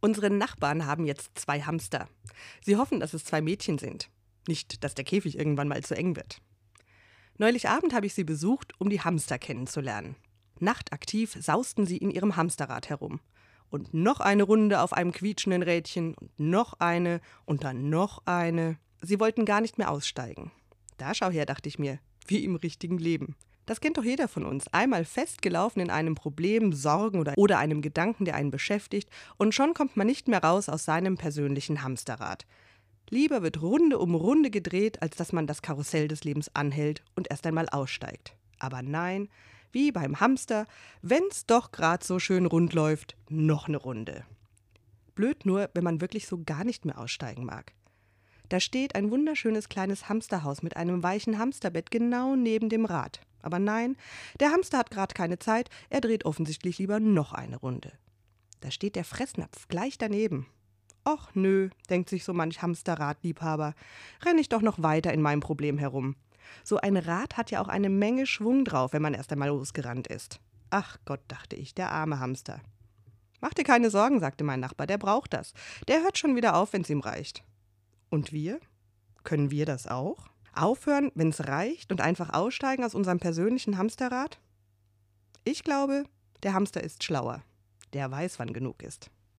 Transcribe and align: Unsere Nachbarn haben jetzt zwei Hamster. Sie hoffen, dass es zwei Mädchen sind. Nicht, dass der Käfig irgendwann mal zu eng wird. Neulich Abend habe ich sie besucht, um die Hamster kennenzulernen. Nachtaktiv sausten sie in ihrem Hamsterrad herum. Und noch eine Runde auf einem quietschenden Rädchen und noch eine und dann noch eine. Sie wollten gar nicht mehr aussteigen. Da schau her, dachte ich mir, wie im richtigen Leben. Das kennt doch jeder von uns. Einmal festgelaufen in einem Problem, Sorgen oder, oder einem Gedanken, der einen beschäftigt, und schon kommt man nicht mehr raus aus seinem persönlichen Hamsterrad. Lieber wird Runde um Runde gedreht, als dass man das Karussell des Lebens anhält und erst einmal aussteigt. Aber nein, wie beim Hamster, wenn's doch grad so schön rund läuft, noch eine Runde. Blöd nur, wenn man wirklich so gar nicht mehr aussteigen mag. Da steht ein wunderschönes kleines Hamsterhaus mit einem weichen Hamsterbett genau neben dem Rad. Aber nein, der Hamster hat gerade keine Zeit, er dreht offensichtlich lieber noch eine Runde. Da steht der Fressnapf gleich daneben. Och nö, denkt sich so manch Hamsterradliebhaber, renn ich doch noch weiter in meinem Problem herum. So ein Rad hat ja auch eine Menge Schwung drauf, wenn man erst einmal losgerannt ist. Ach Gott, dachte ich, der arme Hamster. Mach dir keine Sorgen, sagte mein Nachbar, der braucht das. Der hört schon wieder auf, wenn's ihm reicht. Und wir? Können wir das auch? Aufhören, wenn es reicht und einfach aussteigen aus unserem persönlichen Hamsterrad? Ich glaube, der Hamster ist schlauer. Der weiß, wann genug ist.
Unsere 0.00 0.30
Nachbarn 0.30 0.86
haben 0.86 1.04
jetzt 1.04 1.38
zwei 1.38 1.60
Hamster. 1.60 2.08
Sie 2.64 2.76
hoffen, 2.76 3.00
dass 3.00 3.14
es 3.14 3.24
zwei 3.24 3.42
Mädchen 3.42 3.78
sind. 3.78 4.10
Nicht, 4.48 4.82
dass 4.82 4.94
der 4.94 5.04
Käfig 5.04 5.38
irgendwann 5.38 5.68
mal 5.68 5.82
zu 5.84 5.94
eng 5.94 6.16
wird. 6.16 6.40
Neulich 7.36 7.68
Abend 7.68 7.94
habe 7.94 8.06
ich 8.06 8.14
sie 8.14 8.24
besucht, 8.24 8.72
um 8.78 8.90
die 8.90 9.00
Hamster 9.00 9.38
kennenzulernen. 9.38 10.16
Nachtaktiv 10.58 11.36
sausten 11.40 11.86
sie 11.86 11.96
in 11.96 12.10
ihrem 12.10 12.36
Hamsterrad 12.36 12.88
herum. 12.88 13.20
Und 13.70 13.94
noch 13.94 14.20
eine 14.20 14.42
Runde 14.42 14.80
auf 14.80 14.92
einem 14.92 15.12
quietschenden 15.12 15.62
Rädchen 15.62 16.14
und 16.14 16.38
noch 16.38 16.74
eine 16.80 17.20
und 17.44 17.64
dann 17.64 17.88
noch 17.88 18.26
eine. 18.26 18.78
Sie 19.00 19.20
wollten 19.20 19.44
gar 19.44 19.60
nicht 19.60 19.78
mehr 19.78 19.90
aussteigen. 19.90 20.50
Da 20.96 21.14
schau 21.14 21.30
her, 21.30 21.46
dachte 21.46 21.68
ich 21.68 21.78
mir, 21.78 21.98
wie 22.26 22.44
im 22.44 22.56
richtigen 22.56 22.98
Leben. 22.98 23.36
Das 23.70 23.80
kennt 23.80 23.98
doch 23.98 24.02
jeder 24.02 24.26
von 24.26 24.44
uns. 24.44 24.66
Einmal 24.72 25.04
festgelaufen 25.04 25.80
in 25.80 25.90
einem 25.90 26.16
Problem, 26.16 26.72
Sorgen 26.72 27.20
oder, 27.20 27.34
oder 27.36 27.58
einem 27.58 27.82
Gedanken, 27.82 28.24
der 28.24 28.34
einen 28.34 28.50
beschäftigt, 28.50 29.08
und 29.36 29.54
schon 29.54 29.74
kommt 29.74 29.96
man 29.96 30.08
nicht 30.08 30.26
mehr 30.26 30.42
raus 30.42 30.68
aus 30.68 30.84
seinem 30.84 31.16
persönlichen 31.16 31.84
Hamsterrad. 31.84 32.46
Lieber 33.10 33.44
wird 33.44 33.62
Runde 33.62 34.00
um 34.00 34.16
Runde 34.16 34.50
gedreht, 34.50 35.00
als 35.02 35.16
dass 35.16 35.32
man 35.32 35.46
das 35.46 35.62
Karussell 35.62 36.08
des 36.08 36.24
Lebens 36.24 36.50
anhält 36.52 37.04
und 37.14 37.30
erst 37.30 37.46
einmal 37.46 37.68
aussteigt. 37.68 38.34
Aber 38.58 38.82
nein, 38.82 39.28
wie 39.70 39.92
beim 39.92 40.18
Hamster, 40.18 40.66
wenn's 41.00 41.46
doch 41.46 41.70
grad 41.70 42.02
so 42.02 42.18
schön 42.18 42.46
rund 42.46 42.72
läuft, 42.72 43.16
noch 43.28 43.68
eine 43.68 43.76
Runde. 43.76 44.24
Blöd 45.14 45.46
nur, 45.46 45.70
wenn 45.74 45.84
man 45.84 46.00
wirklich 46.00 46.26
so 46.26 46.42
gar 46.44 46.64
nicht 46.64 46.86
mehr 46.86 46.98
aussteigen 46.98 47.44
mag. 47.44 47.72
Da 48.48 48.58
steht 48.58 48.96
ein 48.96 49.12
wunderschönes 49.12 49.68
kleines 49.68 50.08
Hamsterhaus 50.08 50.64
mit 50.64 50.76
einem 50.76 51.04
weichen 51.04 51.38
Hamsterbett 51.38 51.92
genau 51.92 52.34
neben 52.34 52.68
dem 52.68 52.84
Rad. 52.84 53.20
Aber 53.42 53.58
nein, 53.58 53.96
der 54.38 54.50
Hamster 54.50 54.78
hat 54.78 54.90
gerade 54.90 55.14
keine 55.14 55.38
Zeit, 55.38 55.70
er 55.88 56.00
dreht 56.00 56.24
offensichtlich 56.24 56.78
lieber 56.78 57.00
noch 57.00 57.32
eine 57.32 57.56
Runde. 57.56 57.92
Da 58.60 58.70
steht 58.70 58.96
der 58.96 59.04
Fressnapf 59.04 59.68
gleich 59.68 59.98
daneben. 59.98 60.46
Och 61.08 61.30
nö, 61.34 61.70
denkt 61.88 62.10
sich 62.10 62.24
so 62.24 62.34
manch 62.34 62.60
Hamsterradliebhaber, 62.60 63.74
renn 64.24 64.38
ich 64.38 64.48
doch 64.48 64.62
noch 64.62 64.82
weiter 64.82 65.12
in 65.12 65.22
meinem 65.22 65.40
Problem 65.40 65.78
herum. 65.78 66.16
So 66.64 66.76
ein 66.78 66.96
Rad 66.96 67.36
hat 67.36 67.50
ja 67.50 67.62
auch 67.62 67.68
eine 67.68 67.88
Menge 67.88 68.26
Schwung 68.26 68.64
drauf, 68.64 68.92
wenn 68.92 69.02
man 69.02 69.14
erst 69.14 69.32
einmal 69.32 69.48
losgerannt 69.48 70.08
ist. 70.08 70.40
Ach 70.70 70.98
Gott, 71.04 71.20
dachte 71.28 71.56
ich, 71.56 71.74
der 71.74 71.90
arme 71.90 72.20
Hamster. 72.20 72.60
Mach 73.40 73.54
dir 73.54 73.64
keine 73.64 73.90
Sorgen, 73.90 74.20
sagte 74.20 74.44
mein 74.44 74.60
Nachbar, 74.60 74.86
der 74.86 74.98
braucht 74.98 75.32
das. 75.32 75.54
Der 75.88 76.02
hört 76.02 76.18
schon 76.18 76.36
wieder 76.36 76.54
auf, 76.56 76.72
wenn's 76.72 76.90
ihm 76.90 77.00
reicht. 77.00 77.42
Und 78.10 78.32
wir? 78.32 78.60
Können 79.24 79.50
wir 79.50 79.66
das 79.66 79.86
auch? 79.86 80.29
Aufhören, 80.54 81.10
wenn 81.14 81.28
es 81.28 81.46
reicht 81.46 81.92
und 81.92 82.00
einfach 82.00 82.32
aussteigen 82.32 82.84
aus 82.84 82.94
unserem 82.94 83.18
persönlichen 83.18 83.78
Hamsterrad? 83.78 84.38
Ich 85.44 85.64
glaube, 85.64 86.04
der 86.42 86.54
Hamster 86.54 86.82
ist 86.82 87.04
schlauer. 87.04 87.42
Der 87.92 88.10
weiß, 88.10 88.38
wann 88.38 88.52
genug 88.52 88.82
ist. 88.82 89.10